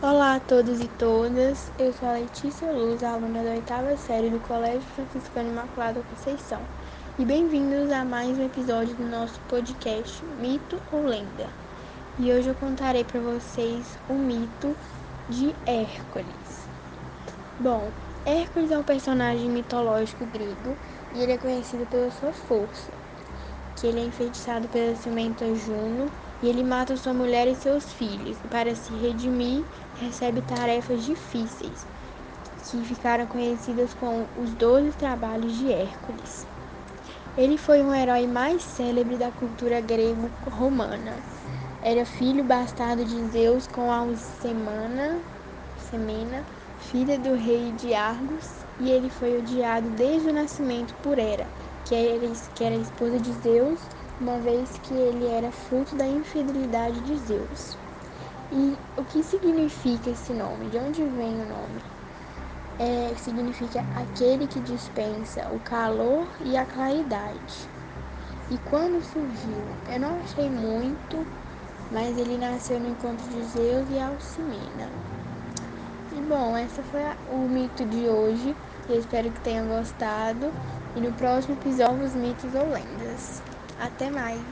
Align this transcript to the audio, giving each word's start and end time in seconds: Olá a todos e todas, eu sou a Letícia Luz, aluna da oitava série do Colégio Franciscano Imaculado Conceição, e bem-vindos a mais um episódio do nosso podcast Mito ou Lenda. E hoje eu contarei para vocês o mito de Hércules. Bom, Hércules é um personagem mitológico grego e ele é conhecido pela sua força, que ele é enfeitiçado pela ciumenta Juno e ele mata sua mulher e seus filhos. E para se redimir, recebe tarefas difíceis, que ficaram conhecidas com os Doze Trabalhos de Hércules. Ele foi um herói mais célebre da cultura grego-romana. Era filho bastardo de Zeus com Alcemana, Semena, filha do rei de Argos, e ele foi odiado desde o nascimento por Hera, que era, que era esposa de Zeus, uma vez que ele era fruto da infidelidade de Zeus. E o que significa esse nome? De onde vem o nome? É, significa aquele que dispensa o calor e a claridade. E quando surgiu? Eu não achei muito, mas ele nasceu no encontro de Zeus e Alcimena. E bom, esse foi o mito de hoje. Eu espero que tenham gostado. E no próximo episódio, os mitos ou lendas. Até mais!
Olá 0.00 0.36
a 0.36 0.40
todos 0.40 0.78
e 0.78 0.86
todas, 0.86 1.72
eu 1.76 1.92
sou 1.92 2.06
a 2.06 2.12
Letícia 2.12 2.70
Luz, 2.70 3.02
aluna 3.02 3.42
da 3.42 3.50
oitava 3.50 3.96
série 3.96 4.30
do 4.30 4.38
Colégio 4.38 4.88
Franciscano 4.90 5.50
Imaculado 5.50 6.04
Conceição, 6.04 6.62
e 7.18 7.24
bem-vindos 7.24 7.90
a 7.90 8.04
mais 8.04 8.38
um 8.38 8.44
episódio 8.44 8.94
do 8.94 9.04
nosso 9.04 9.40
podcast 9.48 10.24
Mito 10.24 10.80
ou 10.92 11.04
Lenda. 11.04 11.48
E 12.16 12.32
hoje 12.32 12.48
eu 12.48 12.54
contarei 12.54 13.02
para 13.02 13.18
vocês 13.18 13.98
o 14.08 14.14
mito 14.14 14.76
de 15.28 15.52
Hércules. 15.66 16.68
Bom, 17.58 17.90
Hércules 18.24 18.70
é 18.70 18.78
um 18.78 18.84
personagem 18.84 19.50
mitológico 19.50 20.24
grego 20.26 20.76
e 21.12 21.20
ele 21.20 21.32
é 21.32 21.38
conhecido 21.38 21.84
pela 21.86 22.12
sua 22.12 22.32
força, 22.32 22.92
que 23.74 23.88
ele 23.88 23.98
é 23.98 24.04
enfeitiçado 24.04 24.68
pela 24.68 24.94
ciumenta 24.94 25.52
Juno 25.56 26.08
e 26.42 26.48
ele 26.48 26.62
mata 26.62 26.96
sua 26.96 27.12
mulher 27.12 27.48
e 27.48 27.54
seus 27.54 27.92
filhos. 27.92 28.36
E 28.44 28.48
para 28.48 28.74
se 28.74 28.92
redimir, 28.92 29.64
recebe 30.00 30.40
tarefas 30.42 31.04
difíceis, 31.04 31.86
que 32.70 32.82
ficaram 32.84 33.26
conhecidas 33.26 33.94
com 33.94 34.26
os 34.36 34.50
Doze 34.50 34.92
Trabalhos 34.92 35.56
de 35.56 35.72
Hércules. 35.72 36.46
Ele 37.36 37.56
foi 37.56 37.82
um 37.82 37.94
herói 37.94 38.26
mais 38.26 38.62
célebre 38.62 39.16
da 39.16 39.30
cultura 39.30 39.80
grego-romana. 39.80 41.14
Era 41.82 42.04
filho 42.04 42.42
bastardo 42.42 43.04
de 43.04 43.28
Zeus 43.28 43.66
com 43.68 43.92
Alcemana, 43.92 45.20
Semena, 45.88 46.44
filha 46.80 47.16
do 47.18 47.34
rei 47.34 47.72
de 47.72 47.94
Argos, 47.94 48.66
e 48.80 48.90
ele 48.90 49.08
foi 49.08 49.38
odiado 49.38 49.88
desde 49.90 50.28
o 50.28 50.32
nascimento 50.32 50.94
por 50.96 51.18
Hera, 51.18 51.46
que 51.84 51.94
era, 51.94 52.32
que 52.54 52.64
era 52.64 52.74
esposa 52.74 53.18
de 53.18 53.32
Zeus, 53.34 53.80
uma 54.20 54.38
vez 54.38 54.78
que 54.82 54.94
ele 54.94 55.26
era 55.26 55.50
fruto 55.50 55.94
da 55.96 56.06
infidelidade 56.06 57.00
de 57.00 57.16
Zeus. 57.18 57.76
E 58.50 58.76
o 58.96 59.04
que 59.04 59.22
significa 59.22 60.10
esse 60.10 60.32
nome? 60.32 60.68
De 60.68 60.78
onde 60.78 61.04
vem 61.04 61.40
o 61.40 61.48
nome? 61.48 61.82
É, 62.78 63.14
significa 63.16 63.84
aquele 63.94 64.46
que 64.46 64.60
dispensa 64.60 65.48
o 65.50 65.60
calor 65.60 66.28
e 66.40 66.56
a 66.56 66.64
claridade. 66.64 67.68
E 68.50 68.58
quando 68.58 69.02
surgiu? 69.02 69.62
Eu 69.92 70.00
não 70.00 70.20
achei 70.20 70.48
muito, 70.50 71.26
mas 71.90 72.16
ele 72.16 72.38
nasceu 72.38 72.80
no 72.80 72.88
encontro 72.88 73.26
de 73.28 73.42
Zeus 73.44 73.88
e 73.90 73.98
Alcimena. 73.98 74.90
E 76.10 76.20
bom, 76.22 76.56
esse 76.56 76.82
foi 76.84 77.02
o 77.30 77.46
mito 77.48 77.84
de 77.84 78.08
hoje. 78.08 78.56
Eu 78.88 78.98
espero 78.98 79.30
que 79.30 79.40
tenham 79.40 79.68
gostado. 79.68 80.50
E 80.96 81.00
no 81.00 81.12
próximo 81.12 81.54
episódio, 81.54 82.02
os 82.02 82.14
mitos 82.14 82.54
ou 82.54 82.70
lendas. 82.70 83.42
Até 83.78 84.10
mais! 84.10 84.42